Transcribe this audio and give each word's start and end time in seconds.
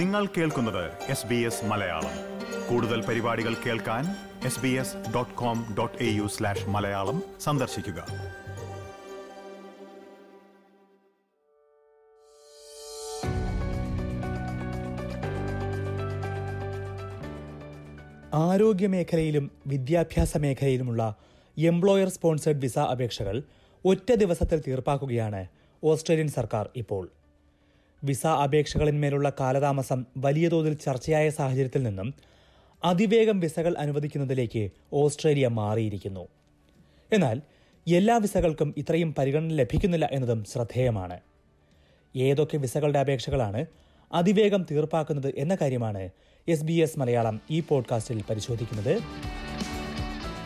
നിങ്ങൾ 0.00 0.26
കേൾക്കുന്നത് 0.26 0.84
S 1.08 1.26
B 1.26 1.34
S 1.34 1.64
Malayalam. 1.64 2.14
കൂടുതൽ 2.68 3.04
പരിപാടികൾ 3.06 3.54
കേൾക്കാൻ 3.54 4.04
S 4.46 4.60
B 4.60 4.68
S 4.68 4.96
dot 5.14 5.34
com 5.34 5.74
dot 5.78 6.02
A 6.02 6.06
U 6.06 6.26
slash 6.26 6.68
Malayalam 6.68 7.22
സന്ദർശിക്കുക. 7.40 8.00
ആരോഗ്യ 18.34 18.86
മേഖലയിലും 18.86 19.50
വിദ്യാഭ്യാസ 19.66 20.36
മേഖലയിലുമുള്ള 20.36 21.14
എംപ്ലോയർ 21.58 22.08
സ്പോൺസേഡ് 22.08 22.58
വിസ 22.58 22.78
അപേക്ഷകൾ 22.78 23.42
ഒറ്റ 23.84 24.12
ദിവസത്തിൽ 24.12 24.62
തീർപ്പാക്കുകയാണ് 24.68 25.46
ഓസ്ട്രേലിയൻ 25.84 26.28
സർക്കാർ 26.28 26.68
ഇപ്പോൾ. 26.76 27.19
വിസ 28.04 28.26
അപേക്ഷകളിന്മേലുള്ള 28.26 29.32
കാലതാമസം 29.40 30.04
വലിയ 30.16 30.48
തോതിൽ 30.48 30.74
ചർച്ചയായ 30.74 31.30
സാഹചര്യത്തിൽ 31.30 31.82
നിന്നും 31.82 32.14
അതിവേഗം 32.84 33.40
വിസകൾ 33.40 33.74
അനുവദിക്കുന്നതിലേക്ക് 33.78 34.70
ഓസ്ട്രേലിയ 34.92 35.48
മാറിയിരിക്കുന്നു. 35.48 36.28
എന്നാൽ 37.12 37.42
എല്ലാ 37.88 38.16
വിസകൾക്കും 38.16 38.74
ഇത്രയും 38.76 39.14
പരിഗണന 39.18 39.48
ലഭിക്കുന്നില്ല 39.48 40.08
എന്നതും 40.12 40.44
ശ്രദ്ധേയമാണ്. 40.44 41.20
ഏതൊക്കെ 42.16 42.56
വിസകളുടെ 42.56 42.98
അപേക്ഷകളാണ് 42.98 43.66
അതിവേഗം 44.12 44.66
തീർപ്പാക്കുന്നത് 44.70 45.34
എന്ന 45.36 45.56
കാര്യമാണ് 45.60 46.10
എസ് 46.48 46.64
ബി 46.64 46.72
എസ് 46.72 46.98
മലയാളം 46.98 47.40
ഈ 47.50 47.60
പോഡ്കാസ്റ്റിൽ 47.60 48.22
പരിശോധിക്കുന്നത്. 48.30 48.98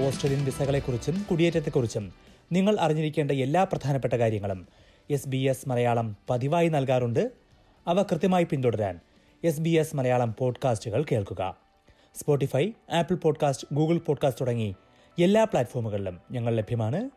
ഓസ്ട്രേലിയൻ 0.02 0.44
വിസകളെക്കുറിച്ചും 0.44 1.26
കുടിയേറ്റത്തെക്കുറിച്ചും 1.30 2.12
നിങ്ങൾ 2.52 2.76
അറിഞ്ഞിരിക്കേണ്ട 2.80 3.30
എല്ലാ 3.30 3.64
പ്രധാനപ്പെട്ട 3.64 4.14
കാര്യങ്ങളും 4.14 4.68
എസ് 5.10 5.28
ബി 5.28 5.36
എസ് 5.36 5.68
മലയാളം 5.68 6.16
പതിവായി 6.30 6.68
നൽകാറുണ്ട്. 6.68 7.43
അവ 7.86 8.02
കൃത്യമായി 8.02 8.44
പിന്തുടരാൻ 8.44 9.00
എസ് 9.44 9.60
ബി 9.60 9.70
എസ് 9.70 9.96
മലയാളം 9.96 10.34
പോഡ്കാസ്റ്റുകൾ 10.38 11.04
കേൾക്കുക. 11.12 11.56
Spotify 12.14 12.70
Apple 12.92 13.14
podcast 13.14 13.68
Google 13.72 13.98
podcast 13.98 14.40
തുടങ്ങി 14.40 14.76
എല്ലാ 15.22 15.44
പ്ലാറ്റ്ഫോമുകളിലും 15.44 16.20
ഞങ്ങൾ 16.30 16.54
ലഭ്യമാണ്. 16.54 17.10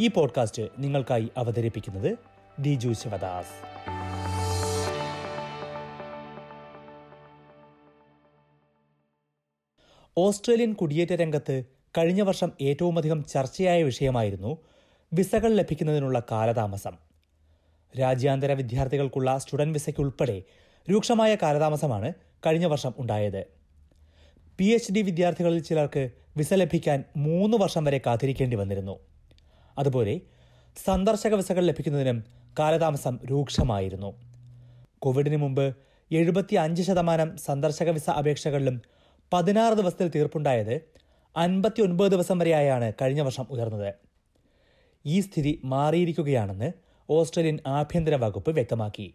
ഈ 0.00 0.08
പോഡ്കാസ്റ്റ് 0.08 0.62
നിങ്ങൾക്കായി 0.78 1.28
അവതരിപ്പിക്കുന്നത് 1.36 2.18
ദിജു 2.58 2.92
ശിവദാസ്. 2.92 3.80
ഓസ്ട്രേലിയൻ 10.18 10.72
കുടിയേറ്റ 10.72 11.10
രംഗത്ത് 11.10 11.64
കഴിഞ്ഞ 11.98 12.22
വർഷം 12.22 12.52
ഏറ്റവുമധികം 12.62 13.24
ചർച്ചയായ 13.24 13.82
വിഷയമായിരുന്നു 13.82 14.58
വിസകൾ 15.12 15.52
ലഭിക്കുന്നതിനുള്ള 15.52 16.22
കാലതാമസം. 16.30 17.09
രാജ്യാന്തര 17.98 18.52
വിദ്യാർത്ഥികൾക്കുള്ള 18.52 19.38
സ്റ്റുഡന്റ് 19.38 19.72
വിസയ്ക്കുൾപ്പെടെ 19.72 20.42
രൂക്ഷമായ 20.90 21.34
കാലതാമസമാണ് 21.34 22.12
കഴിഞ്ഞ 22.46 22.66
വർഷം 22.66 22.94
ഉണ്ടായത്. 22.98 23.46
പി 24.58 24.64
എച്ച് 24.64 24.92
ഡി 24.92 25.00
വിദ്യാർത്ഥികളിൽ 25.00 25.62
ചിലർക്ക് 25.62 26.10
വിസ 26.36 26.54
ലഭിക്കാൻ 26.54 27.04
മൂന്ന് 27.16 27.56
വർഷം 27.56 27.84
വരെ 27.84 27.98
കാത്തിരിക്കേണ്ടി 27.98 28.56
വന്നിരുന്നു. 28.56 28.98
അതുപോലെ 29.78 30.20
സന്ദർശക 30.84 31.34
വിസകൾ 31.34 31.64
ലഭിക്കുന്നതിനും 31.64 32.24
കാലതാമസം 32.58 33.18
രൂക്ഷമായിരുന്നു. 33.30 34.14
കോവിഡിന് 34.98 35.36
മുമ്പ് 35.36 35.76
എഴുപത്തി 36.12 36.54
അഞ്ച് 36.54 36.82
ശതമാനം 36.82 37.36
സന്ദർശക 37.36 37.90
വിസ 37.90 38.10
അപേക്ഷകളിലും 38.10 38.82
പതിനാറ് 39.32 39.74
ദിവസത്തിൽ 39.74 40.08
തീർപ്പുണ്ടായത് 40.08 40.80
അൻപത്തി 41.36 41.82
ഒൻപത് 41.82 42.10
ദിവസം 42.12 42.38
വരെയായാണ് 42.38 42.92
കഴിഞ്ഞ 43.02 43.20
വർഷം 43.20 43.46
ഉയർന്നത്. 43.50 43.94
ഈ 45.06 45.20
സ്ഥിതി 45.20 45.60
മാറിയിരിക്കുകയാണെന്ന് 45.64 46.72
ഓസ്ട്രേലിയൻ 47.10 47.58
ആഭ്യന്തര 47.66 48.14
വകുപ്പ് 48.14 48.50
വ്യക്തമാക്കി. 48.50 49.14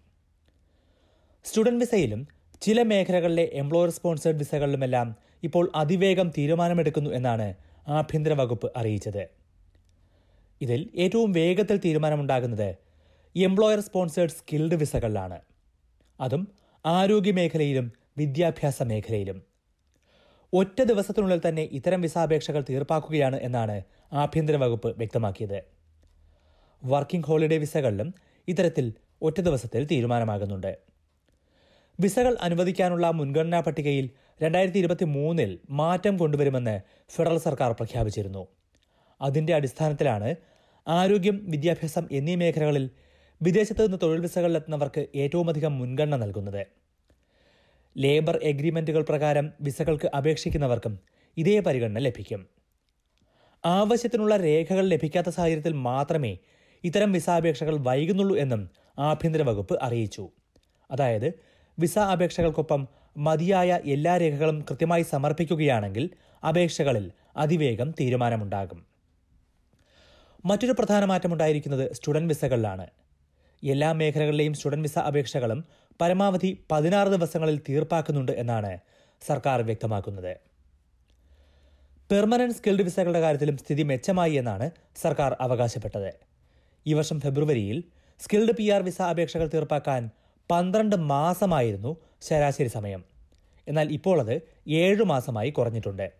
സ്റ്റുഡന്റ് 1.45 1.79
വിസയിലും 1.79 2.27
ചില 2.61 2.81
മേഖലകളിലെ 2.81 3.49
എംപ്ലോയർ 3.53 3.89
സ്പോൺസേഡ് 3.89 4.35
വിസകളിലുമെല്ലാം 4.35 5.15
ഇപ്പോൾ 5.43 5.71
അതിവേഗം 5.75 6.29
തീരുമാനമെടുക്കുന്നു 6.37 7.09
എന്നാണ് 7.09 7.53
ആഭ്യന്തര 7.87 8.33
വകുപ്പ് 8.33 8.71
അറിയിച്ചത്. 8.77 9.29
ഇതിൽ 10.61 10.89
ഏറ്റവും 10.95 11.31
വേഗത്തിൽ 11.31 11.77
തീരുമാനമുണ്ടാകുന്നത് 11.77 12.75
എംപ്ലോയർ 13.35 13.79
സ്പോൺസേഡ് 13.79 14.29
സ്കിൽഡ് 14.29 14.75
വിസകളിലാണ്. 14.75 15.41
അതും 16.21 16.47
ആരോഗ്യ 16.85 17.31
മേഖലയിലും 17.31 17.93
വിദ്യാഭ്യാസ 18.17 18.83
മേഖലയിലും. 18.83 19.43
ഒറ്റ 20.53 20.81
ദിവസത്തിനുള്ളിൽ 20.81 21.41
തന്നെ 21.47 21.61
ഇത്തരം 21.71 22.01
വിസാപേക്ഷകൾ 22.01 22.65
തീർപ്പാക്കുകയാണ് 22.69 23.35
എന്നാണ് 23.35 23.81
ആഭ്യന്തര 24.13 24.55
വകുപ്പ് 24.55 24.97
വ്യക്തമാക്കിയത്. 24.97 25.74
വർക്കിംഗ് 26.85 27.25
ഹോളിഡേ 27.25 27.57
വിസകളിലും 27.57 28.13
ഇത്തരത്തിൽ 28.47 28.93
ഒറ്റ 29.21 29.41
ദിവസത്തിൽ 29.41 29.87
തീരുമാനമാകുന്നുണ്ട്. 29.91 30.77
വിസകൾ 31.99 32.37
അനുവദിക്കാനുള്ള 32.41 33.11
മുൻഗണനാ 33.11 33.59
പട്ടികയിൽ 33.59 34.09
രണ്ടായിരത്തി 34.41 34.77
ഇരുപത്തി 34.77 35.05
മൂന്നിൽ 35.05 35.59
മാറ്റം 35.69 36.17
കൊണ്ടുവരുമെന്ന് 36.17 36.81
ഫെഡറൽ 37.15 37.37
സർക്കാർ 37.37 37.71
പ്രഖ്യാപിച്ചിരുന്നു. 37.71 38.47
അതിന്റെ 39.21 39.53
അടിസ്ഥാനത്തിലാണ് 39.55 40.35
ആരോഗ്യം 40.87 41.37
വിദ്യാഭ്യാസം 41.51 42.07
എന്നീ 42.11 42.35
മേഖലകളിൽ 42.35 42.89
വിദേശത്ത് 43.41 43.85
നിന്ന് 43.85 43.97
തൊഴിൽ 44.03 44.21
വിസകളിലെത്തുന്നവർക്ക് 44.21 45.07
ഏറ്റവുമധികം 45.15 45.79
മുൻഗണന 45.79 46.15
നൽകുന്നത്. 46.15 46.67
ലേബർ 47.97 48.37
എഗ്രിമെന്റുകൾ 48.43 49.01
പ്രകാരം 49.01 49.53
വിസകൾക്ക് 49.61 50.07
അപേക്ഷിക്കുന്നവർക്കും 50.17 50.99
ഇതേ 51.37 51.59
പരിഗണന 51.59 51.99
ലഭിക്കും. 51.99 52.41
ആവശ്യത്തിനുള്ള 53.65 54.37
രേഖകൾ 54.37 54.85
ലഭിക്കാത്ത 54.87 55.29
സാഹചര്യത്തിൽ 55.29 55.73
മാത്രമേ 55.73 56.37
ഇത്തരം 56.83 57.11
വിസ 57.11 57.29
അപേക്ഷകൾ 57.29 57.77
വൈകുന്നുള്ളൂ 57.77 58.37
എന്നും 58.37 58.69
ആഭ്യന്തര 58.99 59.41
വകുപ്പ് 59.41 59.83
അറിയിച്ചു. 59.83 60.29
അതായത് 60.91 61.33
വിസ 61.79 61.97
അപേക്ഷകൾക്കൊപ്പം 61.97 62.87
മതിയായ 63.17 63.79
എല്ലാ 63.85 64.17
രേഖകളും 64.17 64.61
കൃത്യമായി 64.61 65.03
സമർപ്പിക്കുകയാണെങ്കിൽ 65.03 66.09
അപേക്ഷകളിൽ 66.47 67.11
അതിവേഗം 67.37 67.91
തീരുമാനമുണ്ടാകും. 67.91 68.85
മറ്റൊരു 70.45 70.71
പ്രധാന 70.71 71.05
മാറ്റമുണ്ടായിരിക്കുന്നത് 71.05 71.93
സ്റ്റുഡന്റ് 71.93 72.27
വിസകളിലാണ്. 72.27 72.87
എല്ലാ 73.63 73.91
മേഖലകളിലെയും 73.91 74.53
സ്റ്റുഡന്റ് 74.53 74.83
വിസ 74.83 74.97
അപേക്ഷകളും 74.97 75.65
പരമാവധി 76.01 76.65
പതിനാറ് 76.71 77.07
ദിവസങ്ങളിൽ 77.07 77.61
തീർപ്പാക്കുന്നുണ്ട് 77.69 78.31
എന്നാണ് 78.31 78.77
സർക്കാർ 79.27 79.61
വ്യക്തമാക്കുന്നത്. 79.61 80.37
പെർമനന്റ് 82.11 82.55
സ്കിൽഡ് 82.55 82.81
വിസകളുടെ 82.81 83.19
കാര്യത്തിലും 83.19 83.57
സ്ഥിതി 83.57 83.83
മെച്ചമായി 83.83 84.33
എന്നാണ് 84.33 84.71
സർക്കാർ 85.01 85.37
അവകാശപ്പെട്ടത്. 85.41 86.24
ഈ 86.85 86.93
വർഷം 86.93 87.19
ഫെബ്രുവരിയിൽ 87.19 87.83
സ്കിൽഡ് 88.19 88.51
പി 88.51 88.69
ആർ 88.69 88.81
വിസ 88.81 89.01
അപേക്ഷകൾ 89.01 89.47
തീർപ്പാക്കാൻ 89.53 90.09
പന്ത്രണ്ട് 90.51 90.95
മാസമായിരുന്നു 90.95 91.97
ശരാശരി 92.21 92.67
സമയം. 92.67 93.03
എന്നാൽ 93.67 93.91
ഇപ്പോൾ 93.91 94.19
അത് 94.19 94.41
ഏഴു 94.67 95.03
മാസമായി 95.03 95.49
കുറഞ്ഞിട്ടുണ്ട്. 95.49 96.11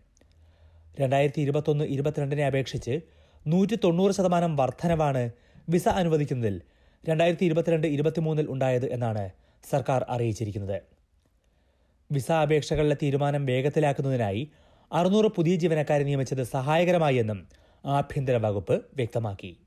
രണ്ടായിരത്തി 0.99 1.41
ഇരുപത്തൊന്ന് 1.41 1.85
ഇരുപത്തിരണ്ടിനെ 1.85 2.45
അപേക്ഷിച്ച് 2.45 2.99
നൂറ്റി 3.47 3.75
തൊണ്ണൂറ് 3.83 4.11
ശതമാനം 4.11 4.55
വർധനവാണ് 4.55 5.31
വിസ 5.69 5.87
അനുവദിക്കുന്നതിൽ 5.87 6.61
രണ്ടായിരത്തി 7.09 7.45
ഇരുപത്തിരണ്ട് 7.45 7.87
ഇരുപത്തിമൂന്നിൽ 7.87 8.47
ഉണ്ടായത് 8.49 8.91
എന്നാണ് 8.91 9.29
സർക്കാർ 9.69 10.05
അറിയിച്ചിരിക്കുന്നത്. 10.09 10.79
വിസ 12.11 12.31
അപേക്ഷകളിലെ 12.31 12.97
തീരുമാനം 13.03 13.45
വേഗത്തിലാക്കുന്നതിനായി 13.45 14.49
അറുന്നൂറ് 14.91 15.25
പുതിയ 15.25 15.55
ജീവനക്കാരെ 15.55 16.03
നിയമിച്ചത് 16.03 16.43
സഹായകരമായി 16.43 17.15
എന്നും 17.15 17.47
ആഭ്യന്തര 17.85 18.37
വകുപ്പ് 18.37 18.75
വ്യക്തമാക്കി. 18.95 19.64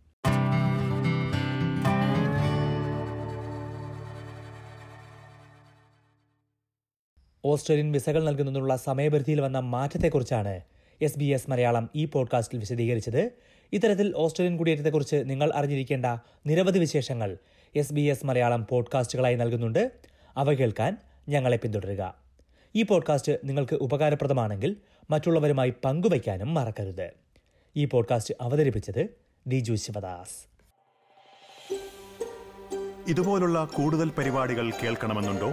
ഓസ്ട്രേലിയൻ 7.44 7.92
വിസകൾ 7.92 8.24
നൽകുന്നതിനുള്ള 8.24 8.76
സമയപരിധിയിൽ 8.76 9.40
വന്ന 9.40 9.58
മാറ്റത്തെക്കുറിച്ചാണ് 9.58 10.60
എസ് 11.02 11.18
ബി 11.18 11.24
എസ് 11.24 11.50
മലയാളം 11.50 11.90
ഈ 11.96 12.04
പോഡ്കാസ്റ്റിൽ 12.04 12.58
വിശദീകരിച്ചത്. 12.58 13.30
ഇത്തരത്തിൽ 13.72 14.12
ഓസ്ട്രേലിയൻ 14.16 14.58
കുടിയേറ്റത്തെക്കുറിച്ച് 14.58 15.22
നിങ്ങൾ 15.24 15.52
അറിഞ്ഞിരിക്കേണ്ട 15.54 16.06
നിരവധി 16.46 16.78
വിശേഷങ്ങൾ 16.78 17.36
എസ് 17.76 17.92
ബി 17.92 18.00
എസ് 18.00 18.26
മലയാളം 18.26 18.66
പോഡ്കാസ്റ്റുകളായി 18.70 19.34
നൽകുന്നുണ്ട്. 19.34 19.90
അവ 20.36 20.52
കേൾക്കാൻ 20.52 20.96
ഞങ്ങളെ 21.28 21.56
പിന്തുടരുക. 21.56 22.14
ഈ 22.74 22.82
പോഡ്കാസ്റ്റ് 22.82 23.32
നിങ്ങൾക്ക് 23.44 23.74
ഉപകാരപ്രദമാണെങ്കിൽ 23.74 24.76
മറ്റുള്ളവരുമായി 25.10 25.74
പങ്കുവയ്ക്കാനും 25.84 26.54
മറക്കരുത്. 26.54 27.10
ഈ 27.76 27.84
പോഡ്കാസ്റ്റ് 27.84 28.34
അവതരിപ്പിച്ചത് 28.40 29.08
ദിജു 29.46 29.74
ശിവദാസ്. 29.74 30.48
ഇതുപോലുള്ള 33.10 33.64
കൂടുതൽ 33.64 34.10
പരിപാടികൾ 34.18 34.70
കേൾക്കണമെന്നുണ്ടോ? 34.70 35.52